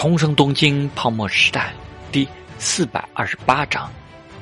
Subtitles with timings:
[0.00, 1.74] 重生东京泡沫时代
[2.12, 3.92] 第四百二十八章：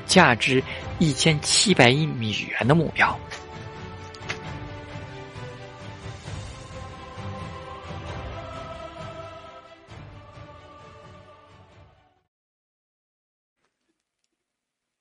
[0.05, 0.63] 价值
[0.99, 3.19] 一千七百亿美元的目标。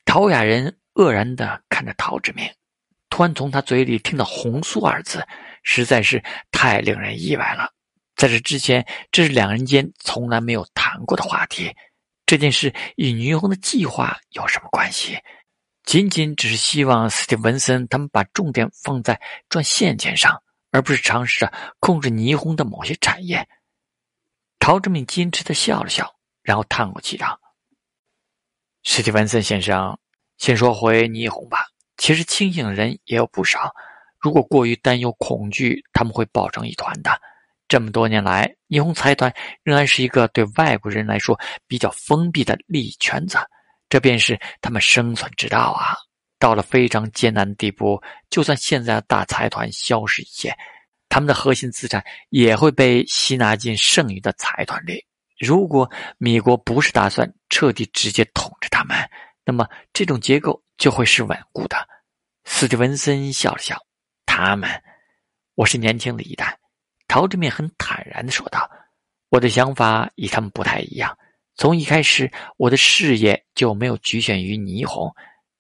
[0.07, 2.51] 陶雅人愕然的看着陶志明，
[3.11, 5.23] 突然从他嘴里听到“红素”二字，
[5.63, 7.76] 实在是太令人意外了。
[8.17, 11.71] 在这之前，这是两人间从来没有谈过的话题。
[12.25, 15.19] 这件事与霓虹的计划有什么关系？
[15.85, 20.43] 仅仅只是希望斯蒂文森他们把重点放在赚现钱上，
[20.73, 23.47] 而不是尝试着控制霓虹的某些产业。
[24.59, 27.39] 陶志明矜持的笑了笑，然后叹口气道
[28.83, 29.97] ：“史蒂文森先生，
[30.39, 31.67] 先说回霓虹吧。
[31.99, 33.73] 其实清醒的人也有不少，
[34.19, 37.21] 如果过于担忧恐惧，他们会抱成一团的。”
[37.69, 43.39] 这么多年来，霓虹财团仍然是一个对外国人来说比较封闭的利益圈子，
[43.89, 45.97] 这便是他们生存之道啊！
[46.39, 48.01] 到了非常艰难的地步，
[48.31, 50.57] 就算现在的大财团消失一些，
[51.09, 55.05] 他们的核心资产也会被吸纳进剩余的财团里。
[55.39, 58.97] 如果米国不是打算彻底直接统治他们，
[59.45, 61.77] 那么这种结构就会是稳固的。
[62.45, 63.77] 斯蒂文森笑了笑
[64.25, 64.71] ：“他们，
[65.55, 66.57] 我是年轻的一代。”
[67.09, 68.71] 陶志明很坦然的说道
[69.31, 71.17] ：“我的想法与他们不太一样。
[71.55, 75.11] 从一开始，我的事业就没有局限于霓虹。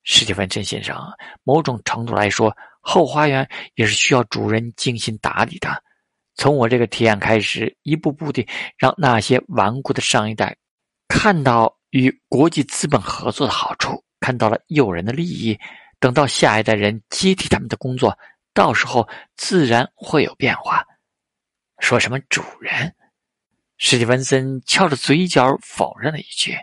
[0.03, 0.97] 史蒂芬森先生，
[1.43, 5.83] 某种程度来说，后花园也是需要主人精心打理的。
[6.35, 10.55] 从我这个提案开始，一步步地让那些顽固的上一代
[11.09, 15.59] 看到与国际资本合作的好处，看到了诱人的利益。
[15.99, 18.17] 等到下一代人接替他们的工作，
[18.53, 20.85] 到时候自然会有变化。”
[21.79, 22.95] 说什么主人？
[23.79, 26.57] 史蒂文森翘着嘴角否认了一句：“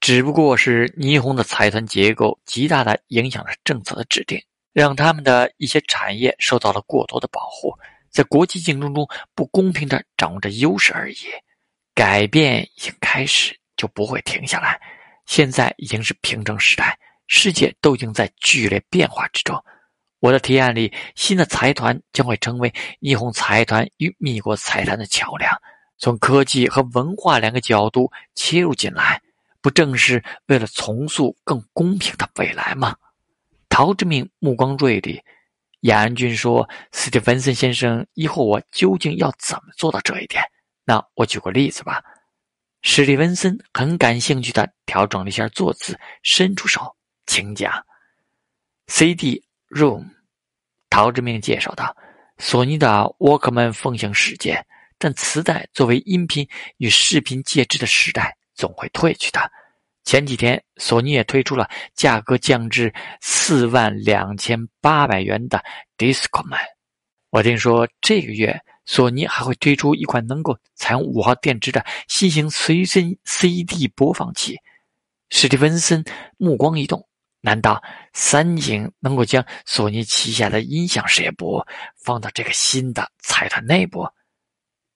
[0.00, 4.42] 只不过是霓虹的财团结构极大的影响了政策的制定，
[4.72, 7.74] 让他们的一些产业受到了过多的保护，
[8.10, 11.16] 在国际竞争中不公平的掌握着优势而已。
[11.94, 14.80] 改变已经开始，就不会停下来。
[15.26, 19.62] 现在已经是平整时代，世界都已经在剧烈变化之中。”
[20.22, 25.52] 我的提案里，新的财团将会成为霓虹财团与米国财团的桥梁，
[25.98, 29.20] 从科技和文化两个角度切入进来，
[29.60, 32.94] 不正是为了重塑更公平的未来吗？
[33.68, 35.20] 陶志明目光锐利，
[35.80, 40.40] 严君说：“斯蒂芬森先生，以后我究竟要怎么做到这一点？
[40.84, 42.00] 那我举个例子吧。”
[42.82, 46.94] 史蒂文森很感兴趣的调整了一下坐姿，伸出手，
[47.26, 47.84] 请讲。
[48.86, 49.42] C.D.
[49.72, 50.04] Room，
[50.90, 51.96] 陶志明介绍道
[52.36, 52.88] ：“索尼的
[53.18, 54.62] Walkman 风行世界，
[54.98, 56.46] 但磁带作为音频
[56.76, 59.50] 与视频介质的时代总会退去的。
[60.04, 65.64] 前几天，索尼也推出了价格降至四万两千八百元的
[65.96, 66.58] Discman。
[67.30, 74.58] 我听说这个月索尼还会推出一款能够采用五号电池的新型随身 CD 播放器。”
[75.30, 76.04] 史蒂文森
[76.36, 77.08] 目光一动。
[77.42, 77.82] 难道
[78.14, 81.62] 三井能够将索尼旗下的音响事业部
[82.02, 84.08] 放到这个新的财团内部？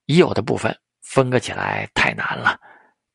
[0.07, 2.59] 已有的部分分割起来太难了。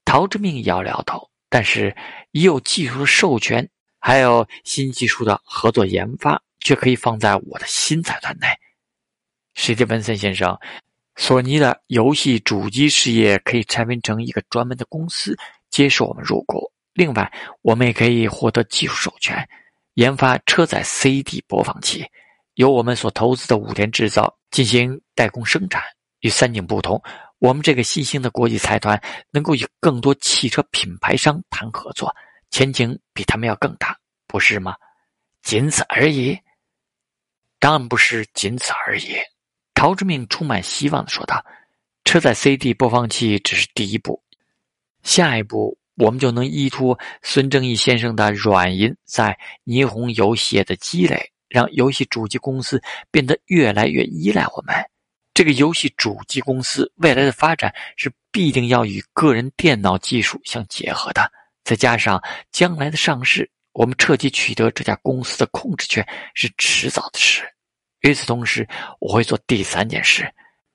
[0.04, 1.28] 陶志明摇了摇头。
[1.54, 1.94] 但是
[2.30, 3.68] 已有技术的授权，
[4.00, 8.48] 还有新技术的合作研发，却可以放在我的新财团内。
[9.52, 10.58] 史蒂文森先生，
[11.16, 15.36] 索尼的游戏主机事业可以拆分成一个专门的公司，
[15.68, 16.72] 接受我们入股。
[16.94, 17.32] 另外，
[17.62, 19.48] 我们也可以获得技术授权，
[19.94, 22.04] 研发车载 CD 播放器，
[22.54, 25.82] 由我们所投资的武田制造进行代工生产。
[26.20, 27.02] 与三井不同，
[27.38, 32.14] 我们这个新兴的国际财团能够与更多汽车品牌商谈合作，
[32.50, 33.98] 前景比他们要更大，
[34.28, 34.76] 不是吗？
[35.42, 36.38] 仅此而已。
[37.58, 39.16] 当然不是仅此而已。
[39.74, 41.44] 陶志明充满希望的说道
[42.04, 44.22] ：“车载 CD 播放器只是第一步，
[45.02, 54.74] 下一步。”我们就能依托孙正义先生的软银在霓虹游戏业的积累，让游戏主机公司变得越来越依赖我们。
[55.34, 61.30] 这个游戏主机公司未来的发展是必定要与个人电脑技术相结合的。
[61.64, 67.42] 再加上将来的上市，我们彻底取得这家公司的控制权是迟早的事。
[68.00, 68.68] 与此同时，
[68.98, 70.28] 我会做第三件事：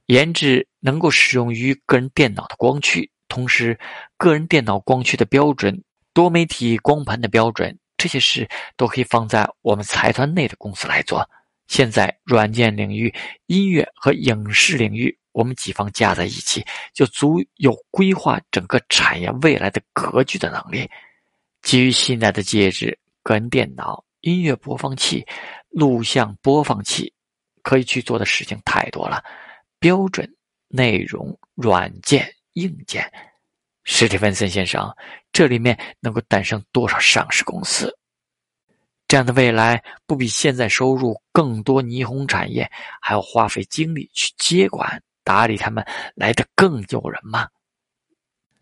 [0.06, 3.12] 研制能够使用于个人电脑的光驱。
[3.27, 3.77] 同时，
[4.18, 5.83] 个人电脑光驱的标准、
[6.13, 11.27] 多媒体光盘的标准，这些事都可以放在我们财团内的公司来做。
[11.68, 13.13] 现在，软件领域、
[13.47, 20.89] 音乐和影视领域，我们几方加在一起，就足有规划整个产业未来的格局的能力。
[21.62, 25.25] 基于新来的介质、个人电脑、音乐播放器、
[25.69, 27.12] 录像播放器，
[27.62, 29.21] 可以去做的事情太多了。
[29.77, 30.33] 标准、
[30.69, 32.25] 内容、软件、
[32.57, 33.12] 硬件，
[33.83, 34.92] 史蒂芬森先生，
[35.31, 37.95] 这里面能够诞生多少上市公司？
[39.07, 42.69] 这样的未来，不比现在收入更多霓虹产业
[43.00, 47.48] 还要花费精力去接管打理他们来的更诱人吗？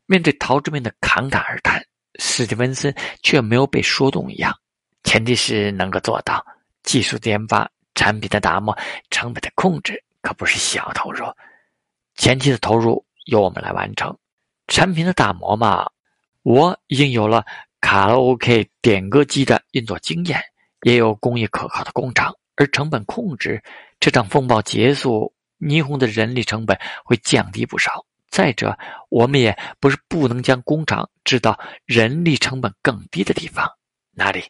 [0.06, 1.82] 面对陶志明的侃侃而谈，
[2.20, 2.94] 史蒂文森
[3.24, 4.54] 却没有被说动一样。
[5.04, 6.46] 前提是能够做到
[6.84, 8.78] 技术的研发、产品的打磨、
[9.10, 11.26] 成本的控制，可不是小投入。
[12.16, 14.18] 前期的投入由我们来完成，
[14.68, 15.88] 产品的打磨嘛，
[16.42, 17.46] 我已经有了。
[17.82, 20.42] 卡拉 OK 点歌机的运作经验，
[20.82, 23.62] 也有工艺可靠的工厂，而成本控制，
[24.00, 28.04] 这场风暴结束，霓虹的人力成本会降低不少。
[28.32, 28.76] 再者，
[29.10, 33.70] 我们也不是不能将工厂制到人力成本更低的地方，
[34.12, 34.44] 哪里？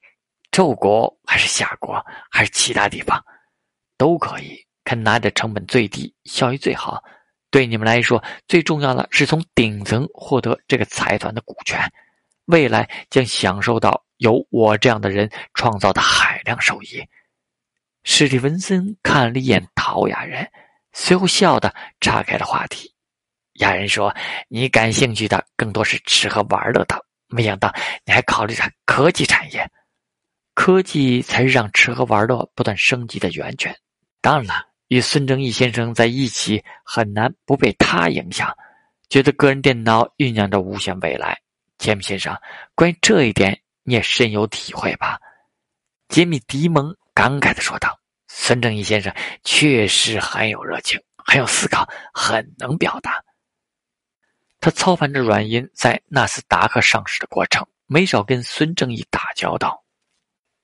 [0.50, 2.02] 周国还是夏国，
[2.32, 3.22] 还是其他地方，
[3.98, 7.04] 都可以，看哪点成本最低，效益最好。
[7.56, 11.90] 对你们来说，最重要的是从顶层获得这个财团的股权。
[12.48, 17.02] 未来将享受到由我这样的人创造的海量收益。
[18.04, 20.46] 史蒂文森看了一眼陶雅人，
[20.92, 22.94] 随后笑的岔开了话题。
[23.54, 24.14] 雅人说
[24.50, 27.74] ：“你感兴趣的更多是吃喝玩乐的，没想到
[28.04, 29.66] 你还考虑着科技产业。
[30.56, 33.74] 科技才是让吃喝玩乐不断升级的源泉。
[34.20, 38.56] 当然了，与孙正义先生在一起，很难不被他影响，
[39.10, 41.40] 觉得个人电脑酝酿着无限未来。”
[41.78, 42.36] 杰米先生，
[42.74, 45.20] 关于这一点你也深有体会吧？
[46.08, 48.00] 杰米·迪蒙感慨的说道
[48.30, 53.22] ：“孙正义先生确实很有热情，很有思考，很能表达。
[54.62, 59.84] 他操盘着软银在纳斯达克上市的过程，没少跟孙正义打交道，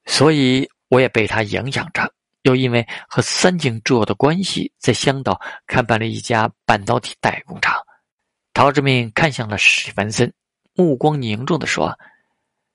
[0.05, 2.13] 所以我也被他影响着。
[2.43, 7.75] 又因为和三井重要的关系，在香岛开办了一家半导体代工厂。”
[8.53, 10.33] 陶志明看向了史文森。
[10.73, 11.97] 目光凝重地说：“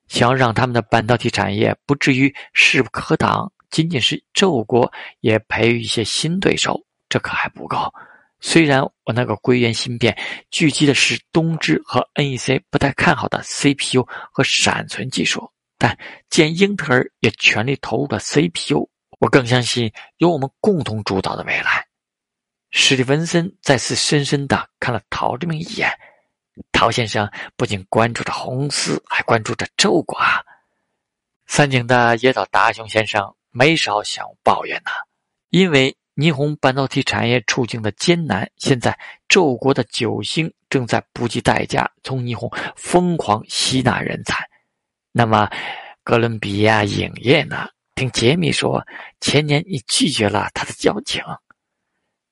[0.07, 6.79] 想要让他们的半导体产业不至于势不可挡，仅仅是宙国也培育一些新对手，
[7.09, 7.93] 这可还不够。
[8.39, 10.17] 虽然我那个硅源芯片
[10.51, 15.99] 聚集的是东芝和 NEC 不太看好的 CPU 和闪存技术，但
[16.29, 21.87] 见英特尔也全力投入了 CPU，我更相信有我们共同主导的未来。”
[22.71, 25.91] 史蒂文森再次深深的看了陶志明一眼。
[26.73, 30.19] 陶先生不仅关注着红丝，还关注着周国。
[31.47, 34.91] 三井的野岛达雄先生没少向我抱怨呐，
[35.51, 38.99] 因为霓虹半导体产业处境的艰难，现在
[39.29, 44.49] 周国的九星正在不计代价从霓虹疯狂吸纳人才。
[45.13, 45.49] 那么，
[46.03, 47.69] 哥伦比亚影业呢？
[47.96, 48.87] 听杰米说，
[49.22, 51.25] 前年你拒绝了他的邀请。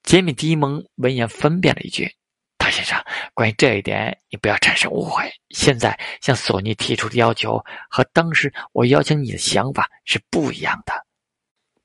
[0.03, 2.07] 杰米迪蒙闻言分辨了一句。
[2.59, 3.03] 陶先生，
[3.33, 5.27] 关于这一点，你不要产生误会。
[5.49, 7.59] 现在向索尼提出的要求
[7.89, 10.93] 和当时我邀请你的想法是不一样的。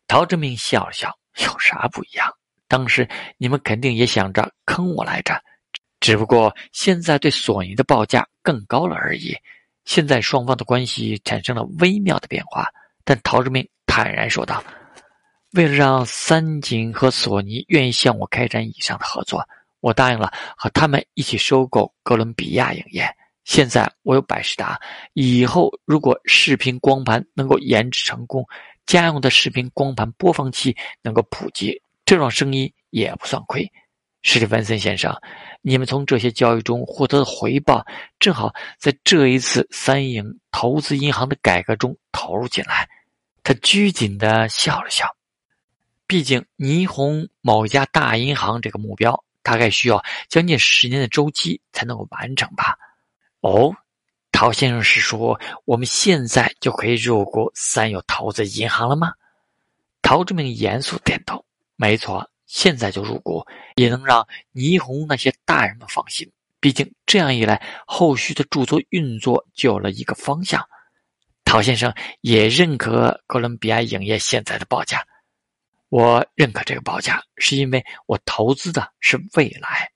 [0.06, 2.30] 陶志明笑了笑：“有啥不一样？
[2.68, 5.42] 当时你们肯定也想着坑我来着，
[6.00, 9.34] 只不过现在对索尼的报价更高了而已。
[9.86, 12.68] 现在双方的关系产生了微妙的变化。”
[13.10, 14.62] 但陶志明坦然说道
[15.54, 19.44] ：“为了让三井和索尼愿意向我开展以上的合作。”
[19.82, 23.04] 我答应了和他们一起收购哥伦比亚影业。
[23.42, 24.80] 现在我有百事达，
[25.14, 28.46] 以后如果视频光盘能够研制成功，
[28.86, 33.68] 家用的视频光盘播放器能够普及，这种生意也不算亏。
[34.22, 35.12] 史蒂文森先生，
[35.62, 37.84] 你们从这些交易中获得的回报，
[38.20, 42.88] 正好在这一次三影投资银行的改革中投入进来。
[43.50, 45.16] 他拘谨的笑了笑，
[46.06, 49.24] 毕竟霓虹某一家大银行这个目标。
[49.42, 52.76] 大概需要将近十年的周期才能够完成吧？
[53.40, 53.74] 哦，
[54.30, 59.14] 陶先生是说我们现在就可以入股三友投资银行了吗？
[60.00, 66.30] 陶志明严肃点头：“没错，现在就入股，也能让霓虹那些大人们放心。
[66.60, 70.64] 毕竟这样一来，后续的著作运作就有了一个方向。
[71.50, 75.04] 陶先生也认可哥伦比亚影业现在的报价。”
[75.90, 79.90] 我认可这个报价，是因为我投资的是未来。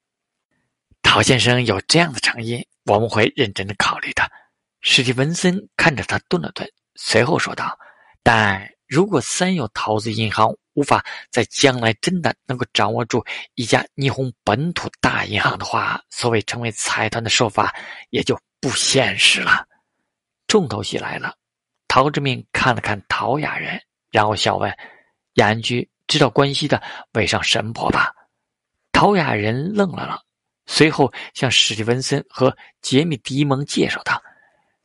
[1.01, 4.29] 陶先生有这样的诚意，我们会认真的考虑的。
[4.81, 7.79] 史蒂文森看着他顿了顿，随后说道
[8.25, 17.73] ：“但如果三友投资银行无法在将来真的能够掌握住一家霓虹本土大银行的话，所谓成为财团的说法
[18.11, 19.65] 也就不现实了。
[20.49, 21.35] 重头戏来了，
[21.95, 24.77] 陶志明看了看陶雅人，然后笑问
[25.35, 26.83] ：“雅安居知道关西的
[27.13, 28.13] 尾上神婆吧？”
[28.91, 30.19] 陶雅人愣了愣，
[30.67, 34.21] 随后向史蒂文森和杰米迪蒙介绍道：“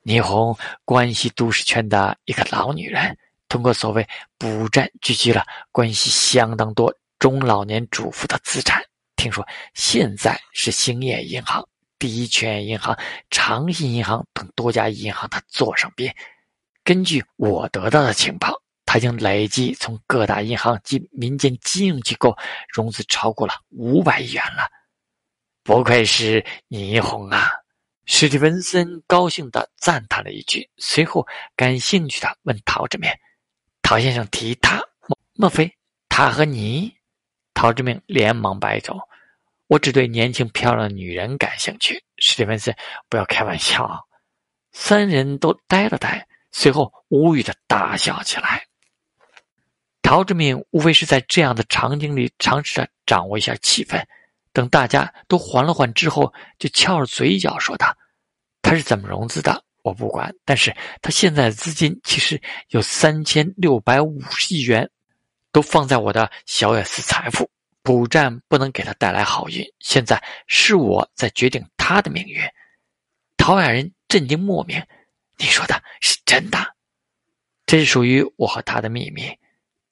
[0.06, 3.18] 霓虹关西都市圈的一个老女人。”
[3.50, 8.84] 通过所谓补债，聚集了关系相当多中老年主妇的资产。
[9.16, 12.96] 听说现在是兴业银行、第一泉银行、
[13.32, 16.08] 长信银行等多家银行的座上宾。
[16.84, 22.36] 根据我得到的情报，他已经累计从各大银行及民间金融机构
[22.74, 24.68] 融资超过了五百亿元了。
[25.64, 27.52] 不愧是霓虹啊！
[28.06, 33.08] 史蒂文森高兴地赞叹了一句，随后感兴趣地问陶志明。
[33.84, 35.72] 陶先生提他，莫莫非
[36.08, 36.92] 他和你？
[37.54, 38.98] 陶志明连忙摆手
[39.68, 42.76] ：“我只对年轻漂亮的女人感兴趣。”史蒂文森，
[43.08, 44.00] 不要开玩笑啊。
[44.72, 48.65] 三人都呆了呆，随后无语的大笑起来。
[50.01, 54.03] 陶志明无非是在这样的场景里尝试着掌握一下气氛，
[54.51, 57.96] 等大家都缓了缓之后，就翘着嘴角说道
[58.62, 64.89] ：“他是怎么融资的？”我不管，但是他现在的资金其实有三千六百五十亿元，
[65.53, 67.50] 都放在我的小野寺财富，
[67.82, 69.65] 补战不能给他带来好运。
[69.79, 72.41] 现在是我在决定他的命运。
[73.38, 74.84] 陶雅人震惊莫名
[75.39, 76.60] ：“你说的是真的？
[77.65, 79.24] 这是属于我和他的秘密。”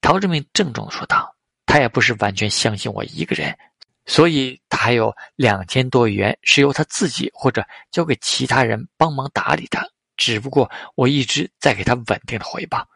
[0.01, 1.35] 陶志明郑重的说道
[1.65, 3.57] ：“他也不是完全相信我一个人。”
[4.05, 9.91] 所以，他还有两千多元是由他自己或者交给其他人帮忙打理的。
[10.15, 12.87] 只不过，我一直在给他稳定的回报。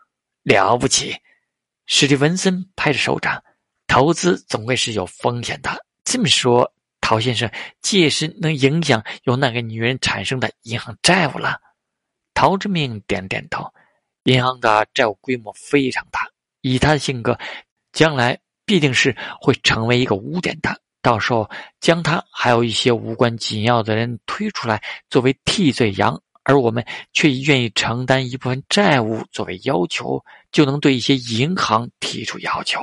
[0.44, 1.16] 了不起！
[1.86, 3.44] 史蒂文森拍着手掌。
[3.88, 5.86] 投资总归是有风险的。
[6.06, 11.60] 这么说，陶先生届时能影响由那个女人产生的银行债务了？
[12.34, 13.66] 陶志明点点头。
[14.24, 16.30] 银行的债务规模非常大，
[16.62, 17.38] 以他的性格，
[17.92, 20.80] 将来必定是会成为一个污点的。
[21.02, 32.80] 到时候将他还有一些无关紧要的人推出来作为替罪羊，而我们却愿意承担一部分债务作为要求，就能对一些银行提出要求。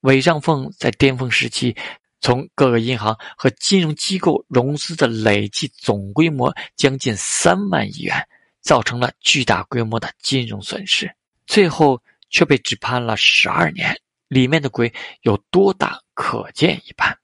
[0.00, 1.76] 韦尚凤在巅峰时期，
[2.22, 8.26] 从各个银行和金融机构融资的累计总规模将近三万亿元，
[8.66, 11.14] 造成了巨大规模的金融损失，
[11.46, 13.96] 最后却被只判了十二年。
[14.26, 14.92] 里面的鬼
[15.22, 17.16] 有多大，可见一斑。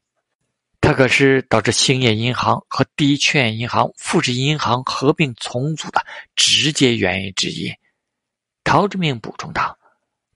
[0.81, 6.07] 它可是导致兴业银行和第一劝银行、富士银行合并重组的
[6.37, 7.75] 直接原因之一。
[8.63, 9.77] 陶志明补充道：“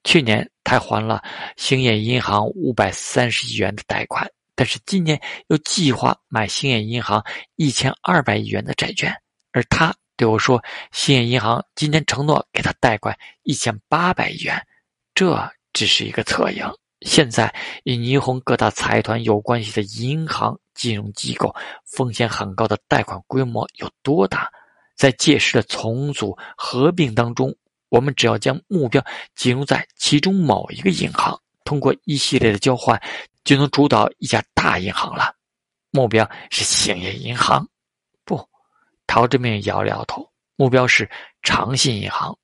[0.03, 1.23] 去年他还了
[1.55, 7.23] 兴业银行五百三十亿元的贷款，但是今年又计划买兴业银行
[7.55, 9.15] 一千二百亿元的债券。
[9.53, 14.61] 而他对我说，兴业银行今天承诺给他贷款一千八百亿元，
[15.13, 16.65] 这只是一个侧影。”
[17.01, 21.55] 现在与霓虹各大财团有关系的银行、金融机构，
[21.85, 24.49] 风险很高的贷款规模有多大？
[24.95, 27.55] 在届时的重组合并当中，
[27.89, 28.99] 我们只要将目标
[29.35, 32.99] 集中在其中某一个银行，通过一系列的交换，
[33.43, 35.35] 就能主导一家大银行了。
[35.91, 37.69] 目标是兴业银行？
[39.07, 40.29] 陶志明摇了摇头。
[40.55, 41.09] 目标是
[41.41, 42.37] 长信银行。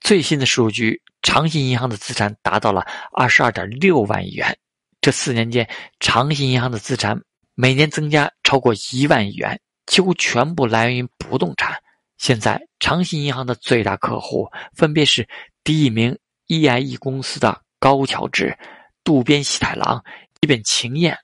[0.00, 1.00] 最新的数据。
[1.22, 4.56] 长信银行的资产达到了二十二点六万亿元，
[5.00, 5.68] 这四年间，
[5.98, 7.20] 长信银行的资产
[7.56, 11.76] 每年增加超过一万亿元，几乎全部来源于不动产。
[12.16, 15.28] 现在，长信银行的最大客户分别是
[15.64, 18.56] 第一名 EIE 公司的高桥智、
[19.02, 20.04] 渡边喜太郎、
[20.40, 21.18] 一本晴彦，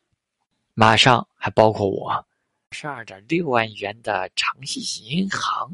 [0.75, 2.27] 马上还包括我。
[2.73, 5.71] 十二点六万元的长信银行，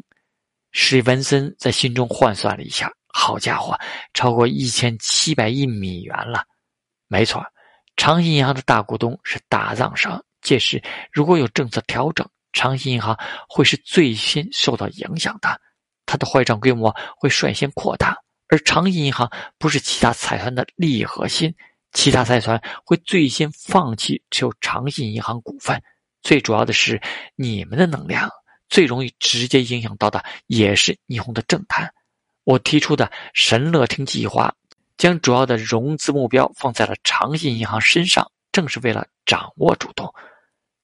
[0.73, 2.93] 史文森在心中换算了一下。
[3.07, 3.79] 好家伙，
[4.13, 6.45] 超过一千七百亿美元了！
[7.07, 7.45] 没错，
[7.97, 10.23] 长信银行的大股东是大藏商。
[10.43, 15.61] 届时如果有政策调整，长信银行会是最先受到影响的，
[16.05, 18.17] 它的坏账规模会率先扩大。
[18.49, 21.55] 而长信银行不是其他财团的利益核心，
[21.93, 25.83] 其他财团会最先放弃持有长信银行股份。
[26.29, 27.01] 最主要的是，
[27.37, 28.31] 你们的能量
[28.69, 31.91] 最容易直接影响到的也是霓虹的政坛。
[32.45, 34.55] 我提出的神乐厅计划，
[34.99, 40.13] 将主要的融资目标放在了长信银行身上，正是为了掌握主动。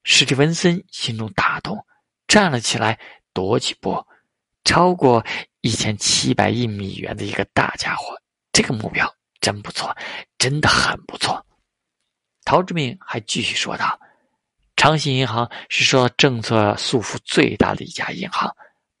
[0.03, 1.85] 史蒂文森心中大动，
[2.27, 2.99] 站了起来，
[3.31, 4.03] 踱起步，
[4.63, 5.23] 超过
[5.61, 8.19] 一千七百亿美元的一个大家伙，
[8.51, 9.07] 这个目标
[9.39, 9.95] 真不错，
[10.39, 11.45] 真的很不错。
[12.43, 13.99] 陶志明还继续说道
[14.85, 18.55] ：“长信银行是受到政策束缚最大的一家银行。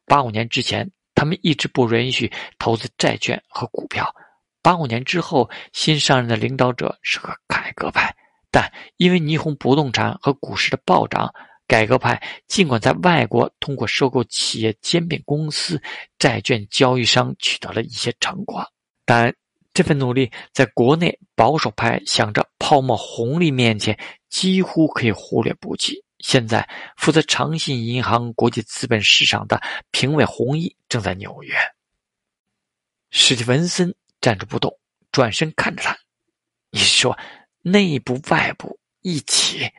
[0.07, 4.11] 八五年之前，他们一直不允许投资债券和股票。
[4.63, 8.11] 八五年之后，新上任的领导者是个改革派，
[8.49, 11.31] 但因为霓虹不动产和股市的暴涨，
[11.67, 15.79] 改革派尽管在外国通过收购企业兼并公司、
[16.17, 18.67] 债券交易商取得了一些成果，
[19.05, 19.31] 但。”
[19.75, 26.01] 这份努力在国内保守派想着泡沫红利面前几乎可以忽略不计。
[26.19, 31.53] 现在负责长信银行国际资本市场的评委红衣正在纽约。
[33.11, 34.79] 史蒂文森站着不动，
[35.11, 35.97] 转身看着他
[36.71, 37.17] ：“你说
[37.61, 39.69] 内部外部一起？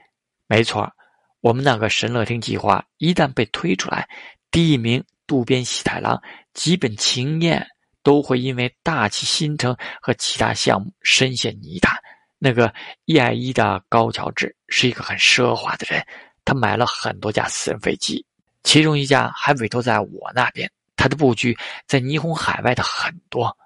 [0.46, 0.92] 没错，
[1.40, 4.06] 我们那个神乐町计划一旦被推出来，
[4.50, 6.22] 第一名渡边喜太郎、
[6.52, 7.66] 吉本晴彦。”
[8.06, 11.98] 都会因为大气新城和其他项目深陷泥潭。
[12.38, 12.72] 那个
[13.06, 16.06] E.I.E 的高桥治是一个很奢华的人，
[16.44, 18.24] 他买了很多架私人飞机，
[18.62, 20.70] 其中一架还委托在我那边。
[20.94, 21.58] 他的布局
[21.88, 23.58] 在霓虹海外的很多。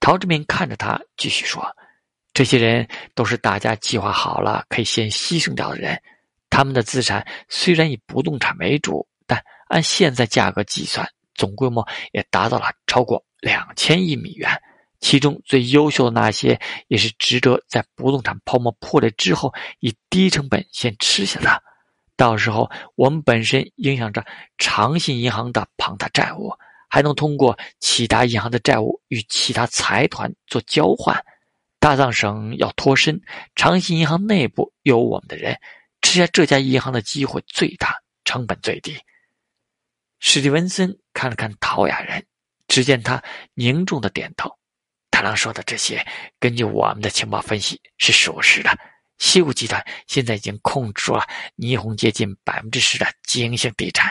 [0.00, 1.64] 陶志明看着他，继续说
[2.34, 5.98] ：“这些人都是大家计划好了可以先牺牲掉的人。
[6.50, 14.48] 他们的资产虽然以不动产为主，但按现在价格计算，总规模也达到了超过。”两千亿美元，
[15.00, 21.62] 其中最优秀的那些，也是值得在不动产泡沫破裂之后以低成本先吃下的。
[22.16, 24.24] 到时候，我们本身影响着
[24.58, 26.52] 长信银行的庞大债务，
[26.88, 31.20] 还能通过其他银行的债务与其他财团做交换。
[31.80, 33.20] 大藏省要脱身，
[33.56, 35.58] 长信银行内部有我们的人，
[36.00, 38.96] 吃下这家银行的机会最大，成本最低。
[40.20, 42.24] 史蒂文森看了看陶雅人。
[42.72, 44.50] 只见他凝重的点头，
[45.10, 46.02] 太郎说的这些，
[46.40, 48.70] 根据我们的情报分析是属实的。
[49.18, 51.22] 西武集团现在已经控制住了
[51.58, 54.10] 霓虹接近百分之十的经营性地产，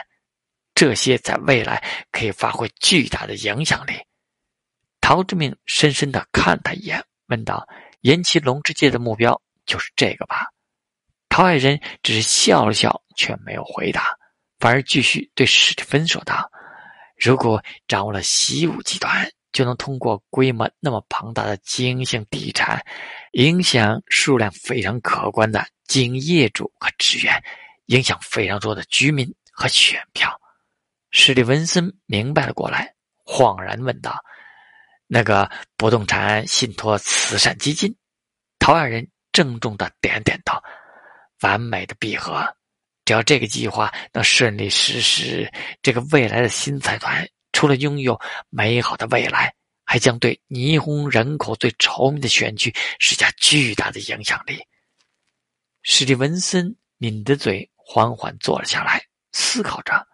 [0.76, 3.94] 这些在未来可以发挥巨大的影响力。
[5.02, 7.68] 陶志明深深的看他一眼，问道
[8.02, 10.50] ：“岩崎龙之介的目标就是这个吧？”
[11.30, 14.16] 陶爱人只是笑了笑，却没有回答，
[14.60, 16.48] 反而继续对史蒂芬说道。
[17.22, 22.84] 如果掌握了习武集团，就能通过规模那么庞大的经营性地产，
[23.34, 27.44] 影响数量非常可观的经营业主和职员，
[27.86, 30.36] 影响非常多的居民和选票。
[31.12, 34.20] 史蒂文森明白了过来，恍然问道
[35.06, 37.96] ：“那个不动产信托慈善基金？”
[38.58, 40.58] 陶二人郑重的点点头
[41.42, 42.44] ：“完美的闭合。”
[43.12, 48.18] 只要这个计划能顺利实施，这个未来的新财团除了拥有
[48.50, 54.58] 美好的未来，还将对霓虹人口最稠密的选区施加巨大的影响力。
[55.84, 60.08] 史蒂文森抿着嘴，缓缓坐了下来，思考着，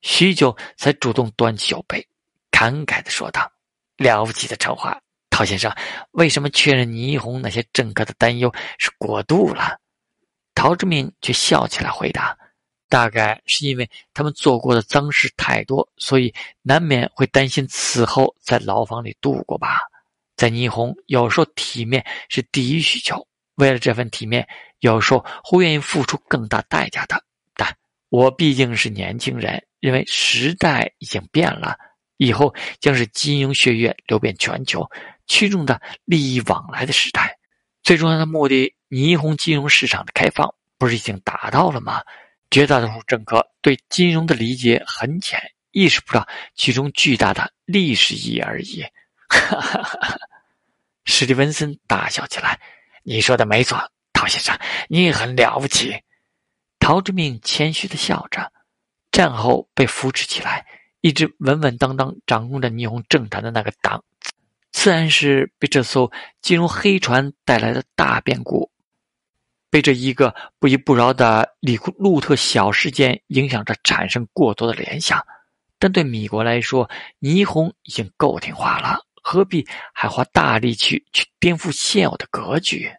[0.00, 2.04] 许久才主动端起酒杯，
[2.50, 3.48] 感慨的说道
[3.98, 5.00] ：“了不起的筹划，
[5.30, 5.72] 陶先生，
[6.10, 9.78] 为什么确认霓虹那些政客的担忧是过度了？”
[10.54, 12.36] 陶志明却笑起来回答
[12.88, 19.80] ：“大概是因为他们做过的脏事太多，所以难免会担心此后在牢房里度过吧。
[20.36, 24.46] 在霓虹，有时候体面是第一需求，为了这份体面，
[24.80, 27.22] 有时候会愿意付出更大代价的。
[27.54, 27.74] 但
[28.10, 31.76] 我毕竟是年轻人，认为时代已经变了，
[32.18, 34.86] 以后将是金融血液流遍全球、
[35.26, 37.38] 群众的利益往来的时代。
[37.82, 42.02] 最重要的目的。”霓虹金融市场的开放不是已经达到了吗？
[42.50, 48.84] 绝大多数政客对金融的理解很浅，意识不到其中巨大的历史意义而已。
[51.06, 52.60] 史蒂文森大笑起来
[53.02, 54.54] ：“你说的没错，陶先生，
[54.90, 55.98] 你很了不起。”
[56.78, 58.52] 陶之命谦虚的笑着，
[59.10, 60.66] 战后被扶持起来，
[61.00, 64.04] 一直稳稳当当掌控着霓虹政坛的那个党，
[64.70, 68.70] 自然是被这艘金融黑船带来的大变故。
[69.72, 75.24] 被这一个不依不饶的里库路特小事件影响着，产生过多的联想。
[75.78, 76.90] 但对米国来说，
[77.22, 82.92] 霓虹已经够听话了，何必还花大力气去颠覆现有的格局？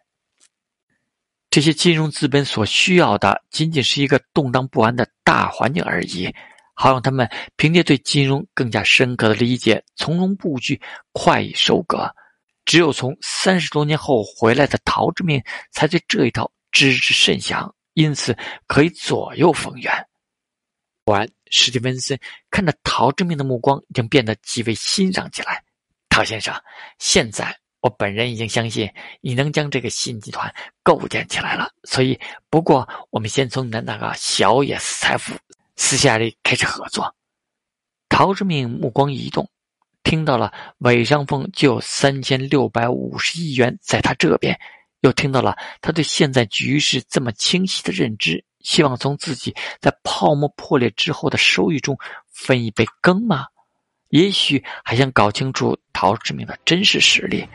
[1.48, 6.28] 这些金融资本所需要的，仅仅是一个动荡不安的大环境而已，
[6.74, 10.80] 好让他们凭借对金融更加深刻的理解，从容布局，
[11.12, 12.12] 快意收割。
[12.64, 16.50] 只有从三十多年后回来的陶志明，才对这一套。
[16.74, 19.90] 知之甚详，因此可以左右逢源。
[21.04, 22.18] 果然，史蒂文森
[22.50, 25.62] 看着陶志明的目光已经变得极为欣赏起来。
[26.08, 26.52] 陶先生，
[26.98, 31.70] 现在我本人已经相信你能将这个新集团构建起来了。
[31.84, 32.18] 所以，
[32.50, 35.32] 不过我们先从你的那个小野财富
[35.76, 37.14] 私下里开始合作。
[38.08, 39.48] 陶志明目光一动，
[40.02, 44.58] 听到了韦尚凤就有三千六百五十亿元在他这边，
[45.04, 51.94] 又听到了他对现在局势这么清晰的认知，希望从自己在泡沫破裂之后的收益中
[52.32, 53.44] 分一杯羹吗？
[54.08, 57.46] 也许还想搞清楚陶志明的真实实力。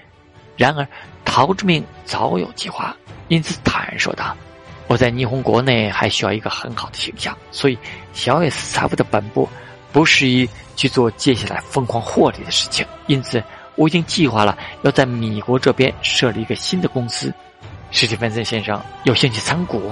[0.58, 0.88] 然而，
[1.26, 2.96] 陶志明早有计划，
[3.30, 4.38] 因此坦然说道
[4.86, 7.76] ：“我在霓虹国内还需要一个很好的形象，所以
[8.14, 9.50] 小 S 财富的本部
[9.92, 12.86] 不适宜去做接下来疯狂获利的事情。
[13.08, 13.44] 因此，
[13.80, 17.34] 我已经计划了要在米国这边设立一个新的公司。
[17.92, 19.90] 史蒂芬森先生有兴趣参股？”